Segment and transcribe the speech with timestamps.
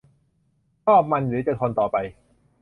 [0.85, 1.97] ชอบมันหรือจะทนต่อไป